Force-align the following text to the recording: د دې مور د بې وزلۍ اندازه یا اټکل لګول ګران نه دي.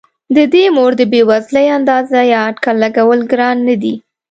د 0.35 0.37
دې 0.53 0.65
مور 0.75 0.91
د 0.99 1.01
بې 1.11 1.21
وزلۍ 1.29 1.67
اندازه 1.77 2.19
یا 2.33 2.39
اټکل 2.49 2.75
لګول 2.83 3.19
ګران 3.31 3.57
نه 3.67 3.75
دي. 3.81 3.95